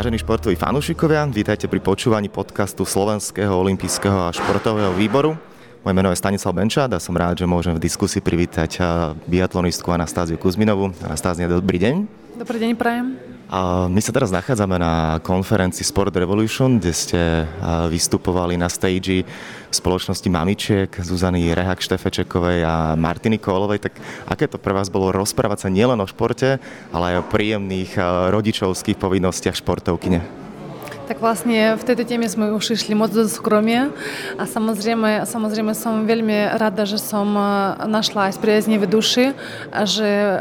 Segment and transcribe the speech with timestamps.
[0.00, 5.36] Vážení športoví fanúšikovia, vítajte pri počúvaní podcastu Slovenského olympijského a športového výboru.
[5.84, 8.80] Moje meno je Stanislav Benčát a som rád, že môžem v diskusii privítať
[9.28, 10.96] biatlonistku Anastáziu Kuzminovu.
[11.04, 11.94] Anastázia, dobrý deň.
[12.40, 13.29] Dobrý deň, prajem.
[13.90, 17.20] My sa teraz nachádzame na konferencii Sport Revolution, kde ste
[17.90, 19.26] vystupovali na stage
[19.74, 23.90] spoločnosti Mamičiek, Zuzany Rehak Štefečekovej a Martiny Kolovej.
[23.90, 23.98] Tak
[24.30, 26.62] aké to pre vás bolo rozprávať sa nielen o športe,
[26.94, 27.98] ale aj o príjemných
[28.30, 30.22] rodičovských povinnostiach športovkyne?
[31.10, 33.90] Tak vlastne v tejto téme sme už išli moc do súkromia
[34.38, 37.42] a samozrejme, samozrejme som veľmi rada, že som e,
[37.90, 39.34] našla aj spriaznivé duši
[39.90, 40.34] že e,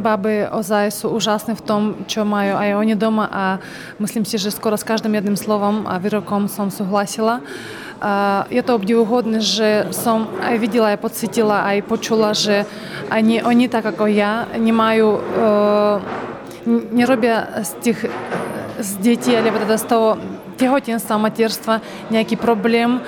[0.00, 3.44] baby ozaj sú úžasné v tom, čo majú aj oni doma a
[4.00, 7.44] myslím si, že skoro s každým jedným slovom a výrokom som súhlasila.
[8.48, 12.64] Je to obdivuhodné, že som aj videla, aj pocitila, aj počula, že
[13.12, 15.22] ani oni tak ako ja nemajú, e,
[16.96, 17.98] nerobia z tých
[18.78, 20.08] z detí, alebo teda z toho
[20.58, 21.74] tehotenstva, materstva
[22.10, 22.98] nejaký problém.
[22.98, 23.00] E,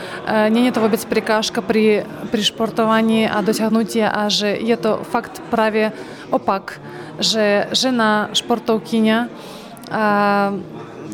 [0.50, 5.42] nie je to vôbec prekážka pri, pri športovaní a dotiahnutí a že je to fakt
[5.50, 5.90] práve
[6.30, 6.78] opak,
[7.18, 9.28] že žena športovkyňa e,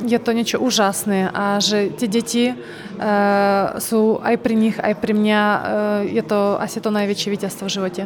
[0.04, 2.54] je to niečo úžasné a že tie deti e,
[3.80, 5.60] sú aj pri nich, aj pri mňa, e,
[6.12, 8.02] je to asi to najväčšie víťazstvo v živote.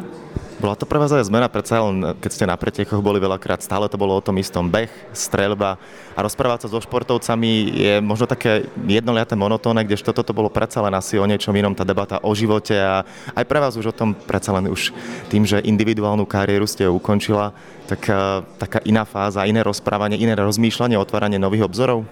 [0.60, 3.88] Bola to pre vás aj zmena, predsa len keď ste na pretekoch boli veľakrát, stále
[3.88, 5.80] to bolo o tom istom beh, streľba
[6.12, 10.92] a rozprávať sa so športovcami je možno také jednoliaté monotónne, kdežto toto bolo predsa len
[10.92, 14.12] asi o niečom inom, tá debata o živote a aj pre vás už o tom
[14.12, 14.92] predsa len už
[15.32, 17.56] tým, že individuálnu kariéru ste ukončila,
[17.88, 22.04] tak uh, taká iná fáza, iné rozprávanie, iné rozmýšľanie, otváranie nových obzorov?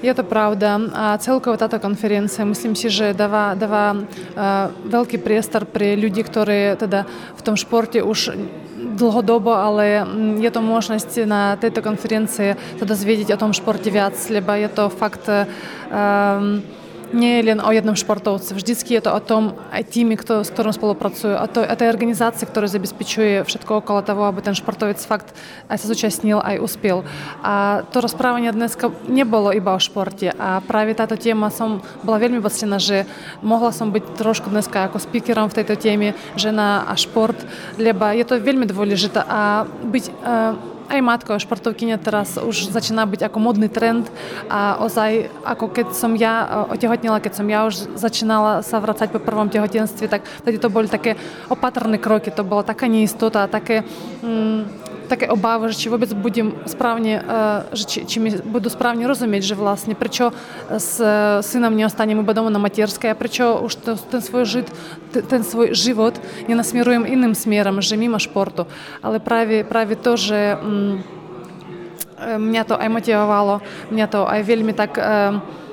[0.00, 4.00] Je to pravda a celkovo táto konferencia myslím si, že dáva, dáva
[4.88, 7.04] veľký priestor pre ľudí, ktorí teda
[7.36, 8.32] v tom športe už
[8.80, 10.04] dlhodobo, ale
[10.40, 14.88] je to možnosť na tejto konferencii sa dozvedieť o tom športe viac, lebo je to
[14.88, 16.64] fakt um,
[19.02, 22.70] to o tom aj týme, kto, s ktorým spolupracujú, o, to, o tej organizácii, ktorá
[22.70, 25.34] zabezpečuje všetko okolo toho, aby ten športovec fakt
[25.66, 27.02] aj sa zúčastnil, aj uspel.
[27.42, 32.38] A to rozprávanie dneska nebolo iba o športe a práve táto téma som bola veľmi
[32.38, 33.04] poctená, že
[33.42, 37.36] mohla som byť trošku dneska ako speakerom v tejto téme žena a šport,
[37.76, 40.04] lebo je to veľmi dôležité a byť
[40.90, 44.10] aj matka športovkyňa teraz už začína byť ako modný trend
[44.50, 49.22] a ozaj ako keď som ja otehotnila, keď som ja už začínala sa vracať po
[49.22, 51.14] prvom tehotenstve, tak vtedy to boli také
[51.46, 53.86] opatrné kroky, to bola taká neistota, také
[54.20, 54.79] mm,
[55.10, 57.18] také obavy, že či vôbec budem správne,
[57.74, 60.30] že či, či mi budú správne rozumieť, že vlastne prečo
[60.70, 61.02] s
[61.42, 64.66] synom neostanem iba doma na materskej a prečo už to, ten, svoj žid,
[65.10, 66.14] ten svoj život
[66.46, 68.70] nenasmerujem iným smerom, že mimo športu.
[69.02, 70.54] Ale práve, práve to, že
[72.20, 73.58] mňa to aj motivovalo,
[73.90, 74.94] mňa to aj veľmi tak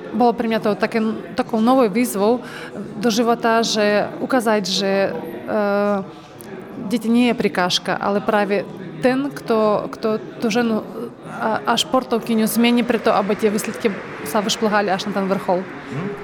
[0.08, 1.04] bolo pre mňa to také,
[1.36, 2.40] takou novou výzvou
[2.96, 6.08] do života, že ukázať, že uh,
[6.88, 8.64] deti nie je prikážka, ale práve
[9.02, 10.08] ten, kto, kto
[10.42, 10.82] tú ženu
[11.28, 13.94] a, a športovkyňu zmení preto, aby tie výsledky
[14.26, 15.62] sa vyšplhali až na ten vrchol.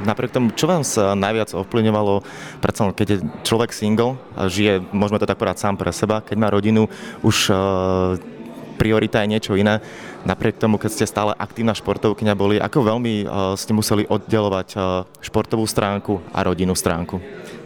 [0.03, 2.23] Napriek tomu, čo vám sa najviac ovplyvňovalo,
[2.59, 3.17] predsa keď je
[3.47, 6.91] človek single žije, môžeme to tak povedať sám pre seba, keď má rodinu,
[7.23, 8.19] už uh,
[8.75, 9.79] priorita je niečo iné.
[10.27, 15.03] Napriek tomu, keď ste stále aktívna športovkyňa boli, ako veľmi uh, ste museli oddelovať uh,
[15.23, 17.19] športovú stránku a rodinnú stránku?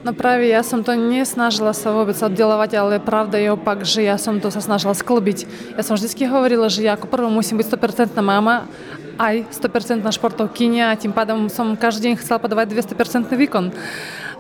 [0.08, 4.16] No práve ja som to nesnažila sa vôbec oddelovať, ale pravda je opak, že ja
[4.16, 5.44] som to sa snažila sklbiť.
[5.76, 8.72] Ja som vždy hovorila, že ja ako prvá musím byť 100% mama,
[9.20, 13.76] aj 100% športovkynia a tým pádom som každý deň chcela podávať 200% výkon.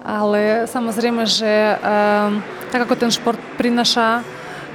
[0.07, 2.39] Ale samozrejme, že um,
[2.72, 4.23] tak ako ten šport prinaša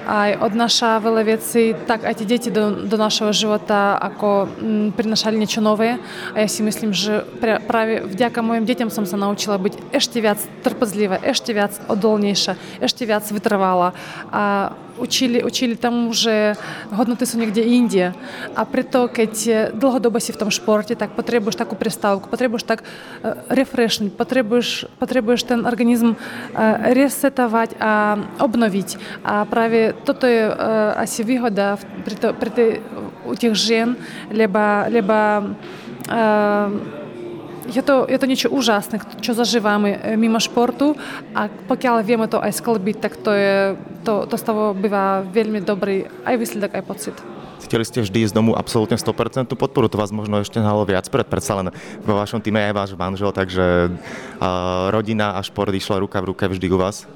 [0.07, 5.39] aj odnáša veľa vecí, tak aj tie deti do, do našeho života ako m, prinašali
[5.39, 5.97] niečo nové.
[6.35, 10.19] A ja si myslím, že pre, práve vďaka mojim deťom som sa naučila byť ešte
[10.19, 13.95] viac trpezlivá, ešte viac odolnejšia, ešte viac vytrvala.
[14.29, 16.57] A učili, učili tomu, že
[16.93, 18.13] hodnoty sú niekde inde.
[18.57, 19.33] A preto, keď
[19.73, 22.85] dlhodobo si v tom športe, tak potrebuješ takú prestávku, potrebuješ tak
[23.49, 26.17] refreshniť, potrebuješ, potrebuješ ten organizm
[26.93, 28.89] resetovať a obnoviť.
[29.25, 30.49] A práve toto je
[30.97, 32.71] asi výhoda pri, to, pri tej,
[33.27, 33.89] u tých žien,
[34.31, 34.61] lebo,
[34.91, 35.17] lebo
[37.69, 40.99] je to, je to niečo úžasné, čo zažívame mimo športu
[41.37, 43.55] a pokiaľ vieme to aj sklbiť, tak to, je,
[44.03, 47.17] to, to z toho býva veľmi dobrý aj výsledok, aj pocit.
[47.63, 51.23] Cítili ste vždy z domu absolútne 100% podporu, to vás možno ešte nalo viac pred,
[51.23, 51.71] predsa len
[52.03, 56.51] vo vašom týme aj váš manžel, takže uh, rodina a šport išla ruka v ruke
[56.51, 57.07] vždy u vás?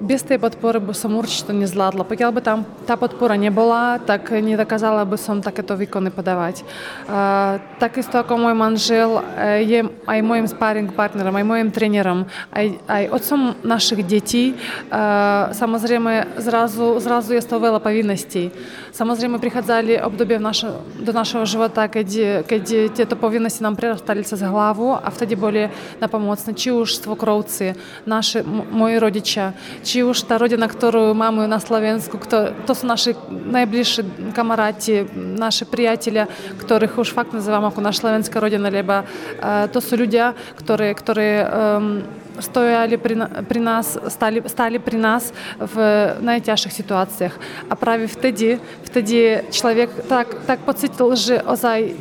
[0.00, 2.08] Bez tej podpory by som určite nezvládla.
[2.08, 6.64] Pokiaľ by tam tá podpora nebola, tak nedokázala by som takéto výkony podávať.
[7.04, 9.20] Uh, takisto ako môj manžel
[9.60, 14.56] je aj môjim sparring partnerom, aj môjim trénerom, aj, aj otcom našich detí.
[14.88, 18.48] Uh, samozrejme, zrazu, zrazu je to veľa povinností.
[18.96, 22.64] Samozrejme, prichádzali obdobie v našo, do našeho života, keď, keď
[22.96, 25.68] tieto povinnosti nám prerastali cez hlavu a vtedy boli
[26.00, 27.76] napomocné, či už svokrovci,
[28.08, 28.40] naši,
[28.72, 34.04] moji rodičia, Чи уж та родина, которую маму на Словенску, кто, то са наши наиближшие
[34.34, 36.26] камараті, наши приятели,
[36.60, 39.04] которых уж факт называем, ако наша славянская родина, либо
[39.40, 40.22] э, то са люди,
[40.56, 42.02] которые, которые э,
[42.40, 43.16] стояли при,
[43.48, 47.32] при нас, стали, стали при нас в найтяжчих ситуаціях.
[47.68, 51.94] А праві втоді втеді чоловік так, так поцитил, що озай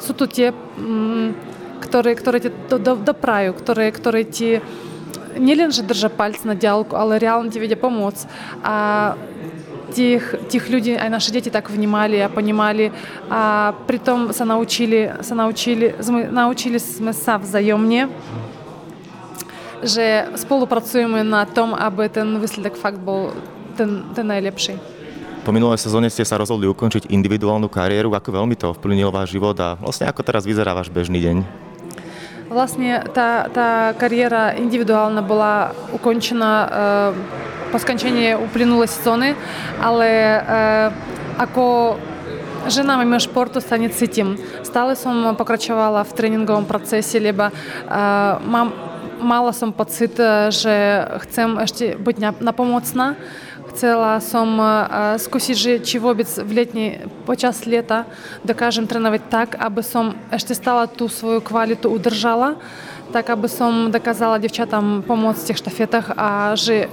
[0.00, 1.34] сутуті, м,
[1.80, 4.60] которые, которые до, до, до праю, которые, ті
[5.34, 7.78] ti nielen, že držia palce na diálku, ale reálne ti vedia
[11.10, 12.94] naše deti tak vnímali a ponímali
[13.26, 18.06] a pritom sa naučili, sa naučili, sme, naučili sme sa vzájomne,
[19.82, 23.34] že spolupracujeme na tom, aby ten výsledok fakt bol
[23.74, 24.78] ten, ten najlepší.
[25.40, 28.12] Po minulej sezóne ste sa rozhodli ukončiť individuálnu kariéru.
[28.12, 31.69] Ako veľmi to ovplyvnilo váš život a vlastne ako teraz vyzerá váš bežný deň?
[32.50, 36.68] Vlastne tá, tá kariéra individuálna bola ukončená e,
[37.70, 39.38] po skončení uplynulej sezóny,
[39.78, 40.38] ale e,
[41.38, 41.94] ako
[42.66, 44.34] žena mimo športu sa necítim.
[44.66, 47.52] Stále som pokračovala v tréningovom procese, lebo e,
[48.42, 48.74] mám,
[49.22, 50.18] mala som pocit,
[50.50, 53.14] že chcem ešte byť napomocná.
[53.14, 53.18] Na
[53.70, 54.58] Chcela som
[55.14, 56.86] skúsiť, že či vôbec v letní,
[57.22, 58.02] počas leta
[58.42, 62.58] dokážem trénovať tak, aby som ešte stále tú svoju kvalitu udržala,
[63.14, 66.28] tak aby som dokázala devčatám pomôcť v tých štafetách a
[66.58, 66.88] že e,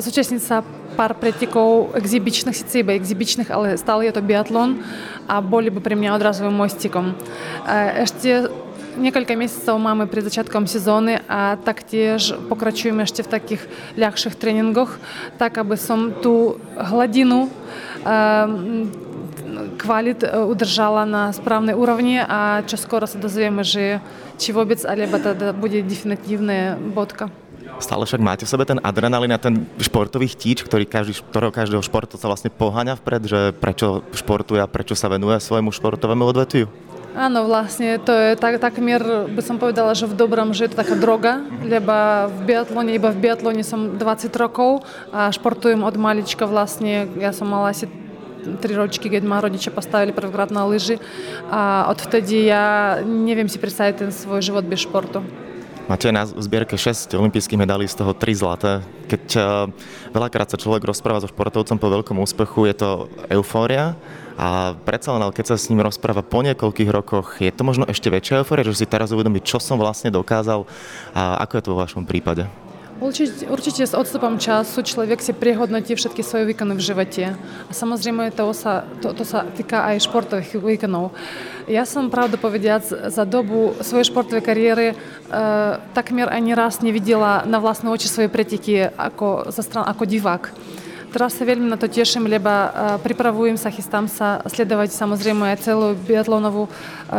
[0.00, 4.84] zúčastnica pár pretekov exibičných, síce iba exibičných, ale stále je to biatlon
[5.28, 7.12] a boli by pre mňa odrazovým mostikom.
[7.12, 8.48] E, ešte
[8.92, 13.62] Niekoľko mesiacov máme pred začiatkom sezóny a taktiež pokračujeme ešte v takých
[13.96, 15.00] ľahších tréningoch,
[15.40, 17.48] tak aby som tú hladinu
[19.80, 24.00] kvalit udržala na správnej úrovni a čo skoro sa dozvieme, že
[24.36, 27.32] či vôbec, alebo teda bude definitívna bodka.
[27.80, 31.82] Stále však máte v sebe ten adrenalín a ten športový chtíč, ktorý každý, ktorého každého
[31.82, 36.68] športovca vlastne poháňa vpred, že prečo športuje a prečo sa venuje svojmu športovému odvetviu?
[37.12, 40.80] Áno, vlastne to je tak, takmer, by som povedala, že v dobrom, že je to
[40.80, 41.92] taká droga, lebo
[42.32, 44.80] v biatlone, iba v biatlone som 20 rokov
[45.12, 47.84] a športujem od malička vlastne, ja som mala asi
[48.42, 50.96] 3 ročky, keď ma rodičia postavili prvýkrát na lyži
[51.52, 55.20] a odvtedy ja neviem si predstaviť ten svoj život bez športu.
[55.90, 58.72] Máte na zbierke 6 olympijských medálí, z toho 3 zlaté.
[59.10, 59.66] Keď uh,
[60.14, 62.90] veľakrát sa človek rozpráva so športovcom po veľkom úspechu, je to
[63.26, 63.98] eufória,
[64.38, 68.08] a predsa len, keď sa s ním rozpráva po niekoľkých rokoch, je to možno ešte
[68.08, 70.64] väčšia euforia, že si teraz uvedomí, čo som vlastne dokázal
[71.12, 72.48] a ako je to vo vašom prípade?
[73.02, 77.34] Určite, určite s odstupom času človek si prehodnotí všetky svoje výkony v živote.
[77.66, 81.10] A samozrejme to sa, to, to sa týka aj športových výkonov.
[81.66, 84.96] Ja som, pravdu povediac, za dobu svojej športovej kariéry e,
[85.98, 90.54] takmer ani raz nevidela na vlastné oči svoje preteky ako, za stran, ako divák.
[91.10, 92.48] Teraz sa veľmi na to teším, lebo
[93.04, 96.72] pripravujem sa, chystám sa sledovať samozrejme aj celú biatlonovú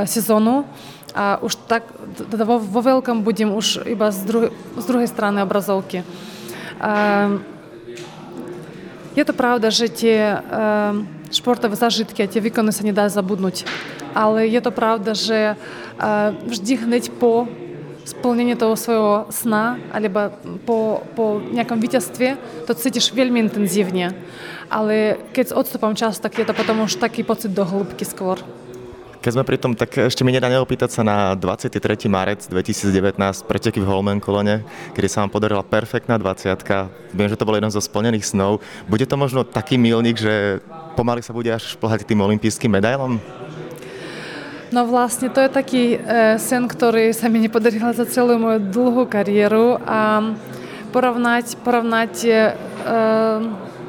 [0.09, 0.65] sezónu.
[1.13, 6.01] Vo veľkom budem už iba z, druh- z druhej strany obrazovky.
[6.81, 7.37] A,
[9.13, 10.41] je to pravda, že tie
[11.29, 13.65] športové zážitky a tie výkony sa nedá zabudnúť.
[14.17, 15.53] Ale je to pravda, že
[16.49, 17.45] vždy hneď po
[18.03, 20.33] splnenie toho svojho sna alebo
[20.67, 22.35] po, po nejakom víťazstve
[22.67, 24.17] to cítiš veľmi intenzívne.
[24.67, 28.41] Ale keď s odstupom času, tak je to potom už taký pocit do hĺbky skôr.
[29.23, 31.79] Keď sme pri tom, tak ešte mi nedá neopýtať sa na 23.
[32.11, 33.15] marec 2019
[33.47, 36.51] preteky v Holmenkolone, kedy sa vám podarila perfektná 20
[37.15, 38.59] Viem, že to bol jeden zo splnených snov.
[38.83, 40.59] Bude to možno taký milník, že
[40.99, 43.23] pomaly sa bude až šplhať tým olympijským medailom?
[44.75, 49.07] No vlastne to je taký e, sen, ktorý sa mi nepodaril za celú moju dlhú
[49.07, 50.35] kariéru a
[50.91, 52.31] porovnať, porovnať e,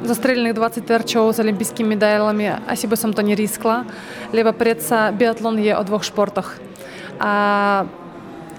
[0.05, 3.89] zastrelených 20 terčov s olympijskými medailami, asi by som to neriskla,
[4.31, 6.61] lebo predsa biatlon je o dvoch športoch.
[7.19, 7.33] A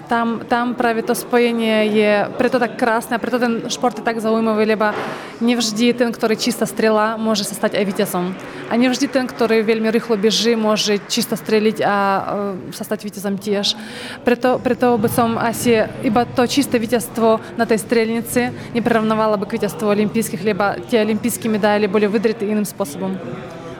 [0.06, 4.22] tam, tam práve to spojenie je preto tak krásne a preto ten šport je tak
[4.22, 4.94] zaujímavý, lebo
[5.42, 8.24] nevždy ten, ktorý čista strela, môže sa stať aj víťazom.
[8.70, 12.24] A nevždy ten, ktorý veľmi rýchlo beží, môže čisto streliť a uh,
[12.72, 13.74] sa stať víťazom tiež.
[14.22, 19.54] Preto, preto by som asi iba to čisté víťazstvo na tej strelnici neprirovnovala by k
[19.60, 23.18] víťazstvu olympijských, lebo tie olympijské medaily boli vydrité iným spôsobom.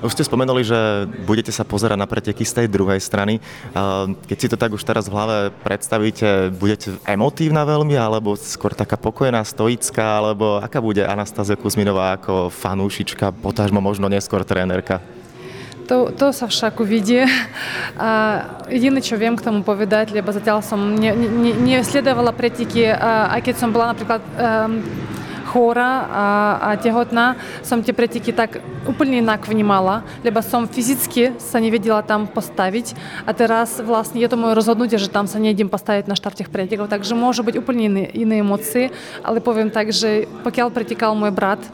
[0.07, 3.43] Už ste spomenuli, že budete sa pozerať na preteky z tej druhej strany.
[4.31, 5.37] Keď si to tak už teraz v hlave
[5.67, 12.55] predstavíte, budete emotívna veľmi, alebo skôr taká pokojná, stoická, alebo aká bude Anastázia Kuzminová ako
[12.55, 15.03] fanúšička, potážmo možno neskôr trénerka?
[16.31, 17.27] Sa však uvidí.
[17.99, 18.11] A
[18.71, 23.55] jediné, čo viem k tomu povedať, lebo zatiaľ som ne, ne, nesledovala preteky, aj keď
[23.59, 24.87] som bola napríklad um,
[25.57, 26.27] chora a,
[26.61, 32.29] a tehotná, som tie preteky tak úplne inak vnímala, lebo som fyzicky sa nevedela tam
[32.29, 32.93] postaviť.
[33.25, 36.53] A teraz vlastne je to moje rozhodnutie, že tam sa nejdem postaviť na štart tých
[36.53, 38.93] pretekov, takže môžu byť úplne iné, iné emócie,
[39.25, 41.65] ale poviem tak, že pokiaľ pretekal môj brat,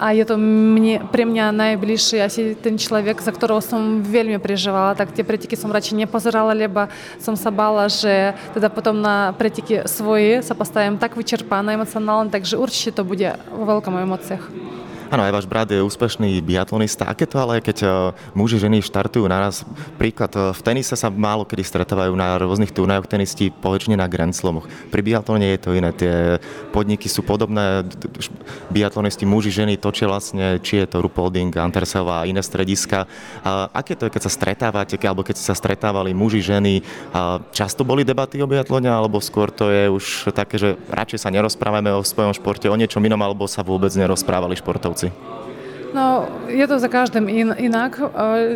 [0.00, 4.96] a je to mne, pre mňa najbližší asi ten človek, za ktorého som veľmi prežívala,
[4.96, 6.88] tak tie preteky som radšej nepozerala, lebo
[7.20, 12.56] som sa bála, že teda potom na preteky svoje sa postavím tak vyčerpaná emocionálne, takže
[12.56, 14.79] určite to bude vo veľkom emóciách.
[15.10, 17.02] Áno, aj váš brat je úspešný biatlonista.
[17.02, 17.90] Aké to ale, keď uh,
[18.30, 19.66] muži, ženy štartujú naraz?
[19.98, 24.30] Príklad, uh, v tenise sa málo kedy stretávajú na rôznych turnajoch tenisti, povečne na Grand
[24.30, 24.70] Slamoch.
[24.94, 25.90] Pri biatlone je to iné.
[25.90, 26.38] Tie
[26.70, 27.82] podniky sú podobné.
[28.70, 33.10] Biatlonisti, muži, ženy točia vlastne, či je to Rupolding, Antersova a iné strediska.
[33.42, 36.86] Uh, aké to je, keď sa stretávate, alebo keď sa stretávali muži, ženy?
[37.50, 41.90] Často boli debaty o biatlone, alebo skôr to je už také, že radšej sa nerozprávame
[41.90, 44.99] o svojom športe, o niečom inom, alebo sa vôbec nerozprávali športovci?
[45.90, 47.98] No, je to za každým in, inak.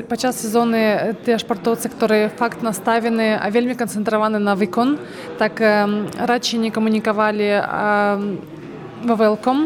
[0.07, 5.03] Podczas sezóny tie športovci, ktorí fakt nastavení a veľmi koncentrovaní na výkon,
[5.35, 8.39] tak um, radšej nekomunikovali um,
[9.03, 9.59] vo veľkom,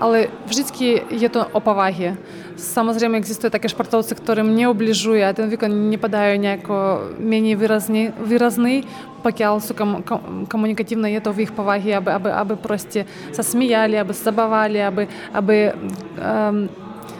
[0.00, 2.16] ale vždycky je to o povahe.
[2.60, 6.76] Samozrejme, existuje také športovci, ktorým neubližuje a ten výkon nepadajú nejako
[7.16, 8.84] menej výrazný, výrazný.
[9.24, 13.40] Pokiaľ sú kom, kom, komunikatívne, je to v ich povahe, aby, aby, aby proste sa
[13.40, 16.68] smijali, aby sa zabávali, aby, aby um,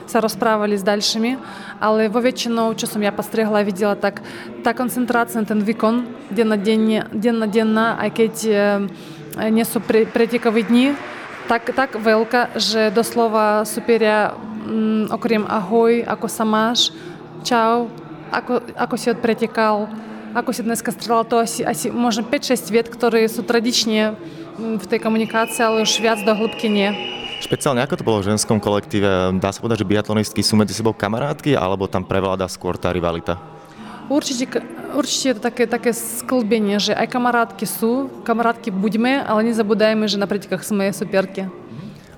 [0.05, 1.39] sa rozprávali s ďalšími,
[1.81, 4.21] ale vo väčšinou, čo som ja postrehla a videla, tak
[4.61, 6.05] tá koncentrácia na ten výkon
[6.35, 8.53] dennodenne, dennodenná, aj keď e,
[9.55, 10.99] nie sú pre, pretekové dni,
[11.47, 12.59] tak, tak veľká,
[14.65, 16.93] mm, okrem ahoj, ako sa máš,
[17.43, 17.89] čau,
[18.31, 19.91] ako, ako si odpretekal,
[20.31, 24.15] ako si dneska strelal, to asi, asi možno 5-6 viet, ktoré sú tradične
[24.61, 26.91] v tej komunikácii, ale už viac do hĺbky nie.
[27.41, 29.33] Špeciálne ako to bolo v ženskom kolektíve?
[29.41, 33.41] Dá sa povedať, že biatlonistky sú medzi sebou kamarátky, alebo tam prevláda skôr tá rivalita?
[34.13, 34.61] Určite,
[34.93, 40.21] určite je to také, také sklbenie, že aj kamarátky sú, kamarátky buďme, ale nezabúdajme, že
[40.21, 41.47] na pretekách sme superky.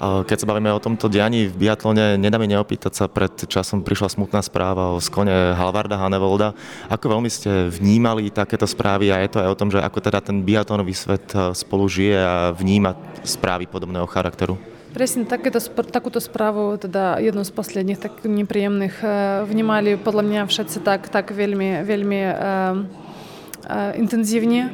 [0.03, 4.11] Keď sa bavíme o tomto dianí v biatlone, nedá mi neopýtať sa, pred časom prišla
[4.11, 6.59] smutná správa o skone Halvarda Hanevolda.
[6.91, 10.19] Ako veľmi ste vnímali takéto správy a je to aj o tom, že ako teda
[10.19, 14.59] ten biatlonový svet e, spolu žije a vníma správy podobného charakteru?
[14.91, 19.07] Presne takéto, takúto správu, teda jednu z posledných tak nepríjemných, e,
[19.47, 22.75] vnímali podľa mňa všetci tak, tak veľmi, veľmi uh,
[23.96, 24.72] интенсивнее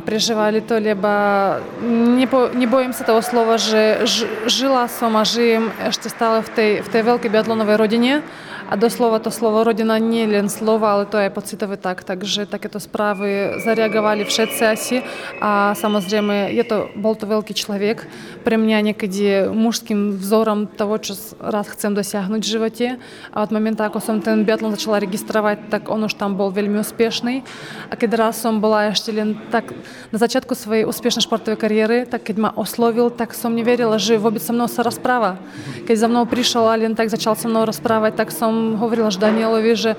[0.00, 4.06] преживали то, либо не, по, не боимся того слова, že
[4.46, 8.22] жила som a žijem ešte stále v tej, v tej veľkej biatlonovej rodine,
[8.67, 12.03] a doslova to slovo rodina nie len slovo, ale to je pocitový tak.
[12.03, 14.97] Takže takéto správy zareagovali všetci asi.
[15.39, 18.03] A samozrejme, je to, bol to veľký človek.
[18.43, 22.87] Pre mňa niekedy mužským vzorom toho, čo raz chcem dosiahnuť v živote.
[23.31, 26.83] A od momenta, ako som ten biatlon začala registrovať, tak on už tam bol veľmi
[26.83, 27.47] úspešný.
[27.87, 29.71] A keď raz som bola ešte len tak
[30.11, 34.43] na začiatku svojej úspešnej športovej kariéry, tak keď ma oslovil, tak som neverila, že vôbec
[34.43, 35.39] so mnou sa rozpráva.
[35.87, 39.18] Keď za mnou prišiel a len tak začal so mnou rozprávať, tak som говорила ж
[39.18, 39.96] Данилові, že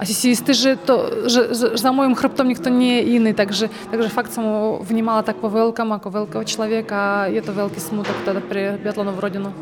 [0.00, 3.68] asi si istý, že, to, že, že za môjim chrbtom nikto nie je iný, takže,
[3.92, 7.76] takže fakt som ho vnímala tak po veľkom, ako veľkého človeka a je to veľký
[7.76, 9.52] smutok teda pre biatlonovú rodinu.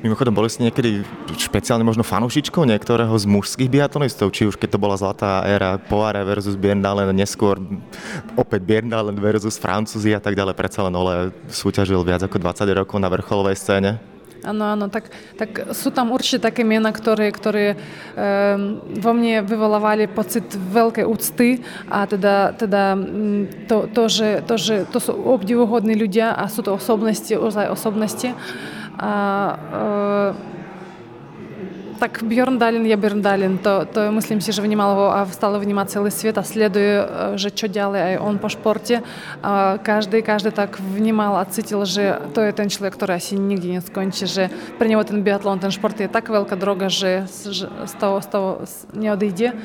[0.00, 1.04] Mimochodom, boli ste niekedy
[1.36, 6.24] špeciálne možno fanúšičkou niektorého z mužských biatlonistov, či už keď to bola zlatá éra Poire
[6.24, 7.60] versus Biendalen, neskôr
[8.34, 12.96] opäť Biendalen versus Francúzi a tak ďalej, predsa len Ole súťažil viac ako 20 rokov
[12.96, 14.00] na vrcholovej scéne.
[14.45, 17.77] Áno, áno, tak, tak sú tam určite také mena, ktoré, ktoré e,
[19.01, 22.93] vo mne vyvolávali pocit veľkej úcty a teda, teda
[23.65, 28.37] to, to, že, to, že to sú obdivuhodní ľudia a sú to osobnosti, ozaj osobnosti.
[28.97, 29.11] A,
[30.43, 30.56] e,
[31.97, 33.57] tak Björn Dalin je Björn Dalin.
[33.65, 37.01] To, to myslím si, že vnímal ho a stále vníma celý svet a sleduje,
[37.35, 39.01] že čo ďalej aj on po športe.
[39.41, 43.81] A každý, každý tak vnímal a cítil, že to je ten človek, ktorý asi nikdy
[43.81, 47.93] neskončí, že pre neho ten biatlon, ten šport je tak veľká droga, že, že z
[47.97, 48.49] toho, z toho
[48.93, 49.57] neodíde.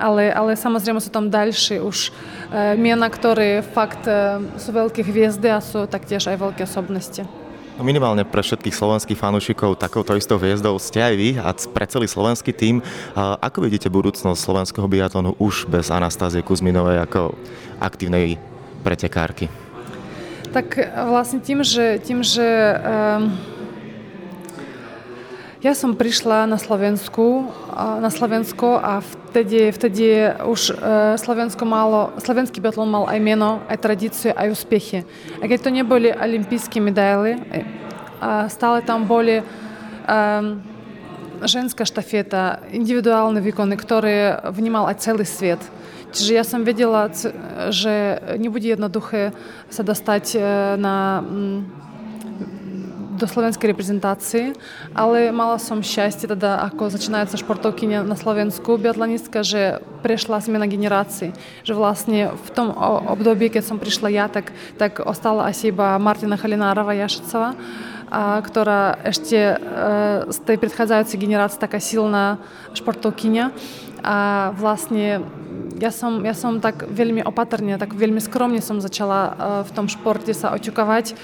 [0.00, 2.10] Ale, ale samozrejme sú tam ďalšie už e,
[2.80, 7.39] miena, ktoré fakt e, sú veľké hviezdy a sú taktiež aj veľké osobnosti.
[7.80, 12.52] Minimálne pre všetkých slovenských fanúšikov takouto istou hviezdou ste aj vy a pre celý slovenský
[12.52, 12.84] tím.
[13.16, 17.32] Ako vidíte budúcnosť slovenského biatlonu už bez Anastázie Kuzminovej ako
[17.80, 18.36] aktívnej
[18.84, 19.48] pretekárky?
[20.52, 20.76] Tak
[21.08, 23.32] vlastne tým, že, tým, že um,
[25.60, 32.64] ja som prišla na Slovensku, na Slovensko a vtedy, vtedy už uh, Slovensko malo, slovenský
[32.64, 35.04] biatlon mal aj meno, aj tradíciu, aj úspechy.
[35.38, 37.36] A keď to neboli olimpijské medaily,
[38.48, 39.44] stále tam boli
[41.40, 45.60] ženská štafeta, individuálne výkony, ktoré vnímal aj celý svet.
[46.10, 47.08] Čiže ja som vedela,
[47.70, 49.30] že nebude jednoduché
[49.70, 50.36] sa dostať
[50.76, 51.22] na
[53.20, 54.56] do slovenskej reprezentácie,
[54.96, 61.36] ale mala som šťastie, teda ako začínajúca športovkyňa na Slovensku, biatlonistka, že prešla zmena generácií.
[61.68, 62.72] Že vlastne v tom
[63.12, 67.52] období, keď som prišla ja, tak, tak ostala asi iba Martina Chalinárova Jašicová,
[68.10, 69.56] a ktorá ešte e,
[70.26, 72.42] z tej predchádzajúcej generácie taká silná
[72.74, 73.54] športovkyňa.
[74.02, 75.22] A vlastne
[75.80, 79.32] ja som, ja som tak veľmi opatrne, tak veľmi skromne som začala e,
[79.64, 81.14] v tom športe sa oťukovať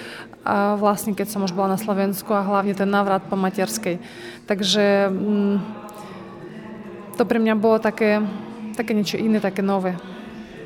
[0.47, 3.99] a vlastne keď som už bola na Slovensku a hlavne ten návrat po materskej.
[4.47, 5.57] Takže mm,
[7.19, 8.23] to pre mňa bolo také,
[8.79, 9.99] také niečo iné, také nové.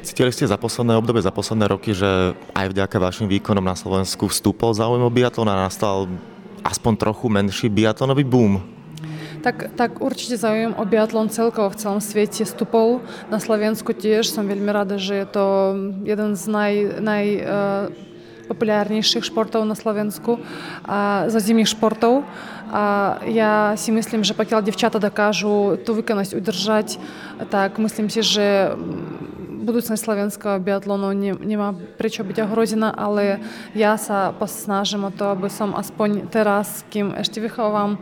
[0.05, 4.29] Cítili ste za posledné obdobie, za posledné roky, že aj vďaka vašim výkonom na Slovensku
[4.29, 6.09] vstúpol záujem o biatlon a nastal
[6.65, 8.61] aspoň trochu menší biatlonový boom?
[9.41, 13.01] Tak, tak určite záujem o biatlon celkovo v celom svete stupol.
[13.33, 15.47] Na Slovensku tiež som veľmi rada, že je to
[16.05, 17.25] jeden z naj, naj
[18.51, 20.43] uh, športov na Slovensku
[20.85, 22.27] a zo zimných športov.
[22.71, 26.89] A ja si myslím, že pokiaľ devčata dokážu tú výkonnosť udržať,
[27.51, 28.71] tak myslím si, že
[29.61, 33.43] budúcnosť slovenského biatlonu nemá prečo byť ohrozená, ale
[33.77, 38.01] ja sa posnažím o to, aby som aspoň teraz, kým ešte vychovám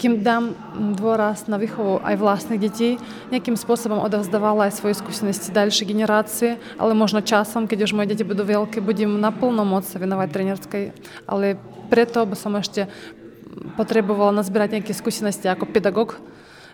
[0.00, 0.56] kým dám
[0.96, 2.96] dôraz na výchovu aj vlastných detí,
[3.28, 8.24] nejakým spôsobom odovzdávala aj svoje skúsenosti ďalšie generácie, ale možno časom, keď už moje deti
[8.24, 10.84] budú veľké, budem naplno môcť sa venovať trenerskej.
[11.28, 11.60] Ale
[11.92, 12.88] preto by som ešte
[13.76, 16.16] potrebovala nazbierať nejaké skúsenosti ako pedagóg,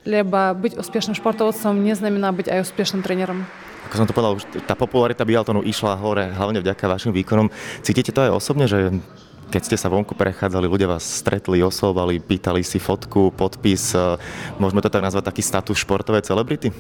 [0.07, 3.42] lebo byť úspešným športovcom neznamená byť aj úspešným trénerom.
[3.90, 7.51] Ako som to povedal, tá popularita biatlonu išla hore hlavne vďaka vašim výkonom.
[7.83, 9.03] Cítite to aj osobne, že
[9.50, 14.18] keď ste sa vonku prechádzali, ľudia vás stretli, oslovali, pýtali si fotku, podpis, e,
[14.59, 16.74] môžeme to tak nazvať taký status športovej celebrity?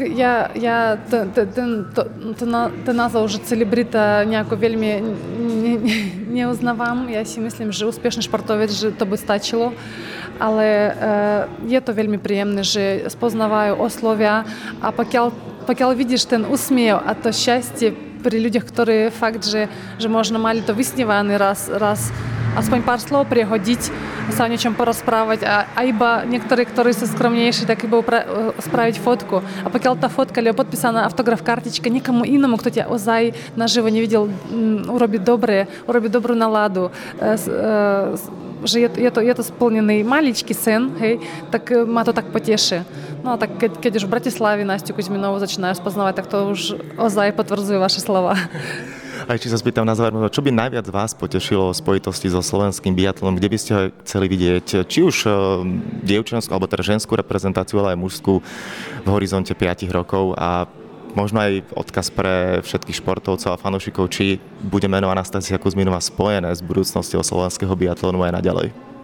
[0.00, 1.28] Ja, ja ten,
[2.96, 5.98] názov, že celebrita nejako veľmi ne, ne,
[6.32, 7.12] neuznávam.
[7.12, 9.76] Ja si myslím, že úspešný športovec, že to by stačilo.
[10.40, 10.90] Ale e,
[11.68, 14.48] je to veľmi príjemné, že spoznávajú, oslovia
[14.80, 15.32] a pokiaľ,
[15.68, 19.68] pokiaľ vidíš ten úsmiev a to šťastie pri ľuďoch, ktorí fakt, že,
[20.00, 22.10] že možno mali to vysnívané raz, raz
[22.56, 23.92] aspoň pár slov prihodiť,
[24.32, 28.26] sa o niečom porozprávať a, a iba niektorí, ktorí sú skromnejší, tak iba upra-
[28.58, 29.44] spraviť fotku.
[29.62, 34.26] A pokiaľ tá fotka alebo podpísaná autograf kartička nikomu inému, kto ťa ozaj naživo nevidel,
[34.26, 38.16] um, urobiť dobre, urobiť dobrú naladu, uh, uh,
[38.64, 41.20] že je, je, to, je to splnený maličký sen, hej,
[41.52, 42.82] tak ma to tak poteší.
[43.26, 46.78] No a tak keď, keď už v Bratislavi Nastiu Kuzminovú začínajú spoznávať, tak to už
[46.94, 48.38] ozaj potvrdzujú vaše slova.
[49.26, 52.94] Aj či sa spýtam na záver, čo by najviac vás potešilo v spojitosti so slovenským
[52.94, 55.66] biatlom, kde by ste ho chceli vidieť, či už uh,
[56.06, 58.38] dievčenskú, alebo teda ženskú reprezentáciu, ale aj mužskú
[59.02, 60.70] v horizonte 5 rokov a
[61.18, 66.62] možno aj odkaz pre všetkých športovcov a fanúšikov, či bude meno Anastasia Kuzminová spojené s
[66.62, 68.95] budúcnosťou slovenského biatlonu aj naďalej.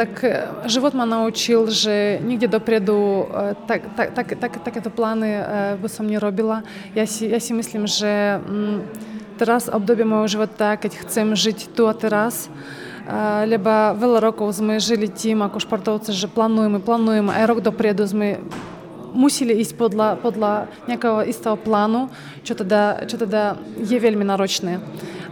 [0.00, 5.42] E, život ma naučil, že nikde dopredu e, tak, tak, tak, tak, takéto plány e,
[5.76, 6.64] by som nerobila.
[6.96, 8.76] Ja si, ja si myslím, že mm,
[9.36, 12.48] teraz obdobie môjho života, keď chcem žiť tu a teraz,
[13.48, 18.38] lebo veľa rokov sme žili tým ako športovci, že plánujeme, plánujeme, aj rok dopredu sme
[19.10, 22.12] museli ísť podľa, podľa nejakého istého plánu,
[22.46, 24.78] čo teda, čo teda je veľmi náročné.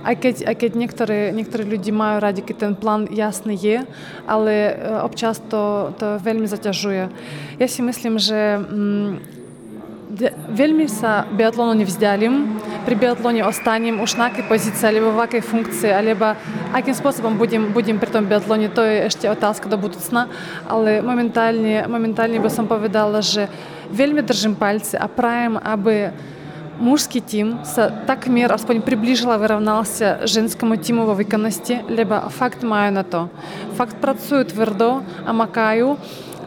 [0.07, 3.79] Aj keď, aj keď niektorí, niektorí ľudí majú radi, keď ten plán jasný je,
[4.31, 7.11] ale občas to, to veľmi zaťažuje.
[7.59, 8.63] Ja si myslím, že
[10.49, 12.57] veľmi sa biatlonu nevzdialim.
[12.89, 16.33] Pri biatlone ostanem už na akej pozícii, alebo v akej funkcii, alebo
[16.73, 20.33] akým spôsobom budem, budem pri tom biatlone, to je ešte otázka do budúcna.
[20.65, 23.53] Ale momentálne, momentálne by som povedala, že
[23.93, 26.09] veľmi držím palce a prajem, aby
[26.81, 33.03] мужский тим са такмір аспонь приближала вирівнявся женському тіму во виконності, либо факт маю на
[33.03, 33.29] то.
[33.77, 35.97] Факт працюю твердо, а макаю,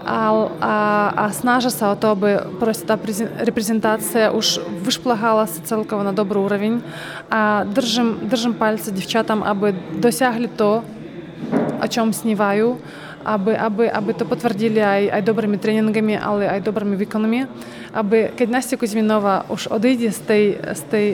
[0.06, 2.98] а, а, а снажася о то, аби просто та
[3.40, 6.82] репрезентація уж вишплагалася цілково на добрий уровень.
[7.30, 10.82] А держим, держим пальці дівчатам, аби досягли то,
[11.84, 12.78] о чому сніваю,
[13.26, 17.46] aby, aby, aby to potvrdili aj, aj dobrými tréningami, ale aj dobrými výkonami,
[17.94, 21.06] aby keď Nastia Kuzminova už odíde z tej, z tej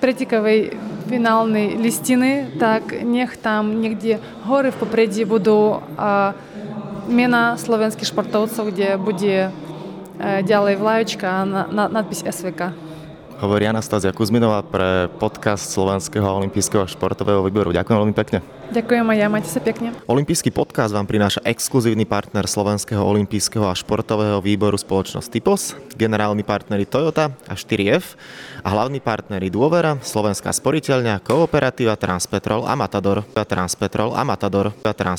[0.00, 0.74] pretekovej
[1.10, 6.32] finálnej listiny, tak nech tam niekde hore v popredí budú uh,
[7.10, 9.50] mena slovenských športovcov, kde bude
[10.20, 12.89] ďalej vlaječka a na, na, nadpis SVK.
[13.40, 17.72] Hovorí Anastázia Kuzminová pre podcast Slovenského olympijského športového výboru.
[17.72, 18.44] Ďakujem veľmi pekne.
[18.70, 19.96] Ďakujem aj ja, majte sa pekne.
[20.06, 26.86] Olympijský podcast vám prináša exkluzívny partner Slovenského olympijského a športového výboru spoločnosť Typos, generálni partneri
[26.86, 28.14] Toyota a 4F
[28.62, 33.26] a hlavní partneri Dôvera, Slovenská sporiteľňa, Kooperatíva, Transpetrol a Matador.
[33.34, 34.70] Transpetrol a Matador.
[34.86, 35.18] Trans